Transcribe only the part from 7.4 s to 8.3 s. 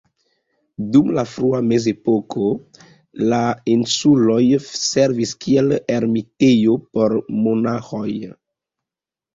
monaĥoj.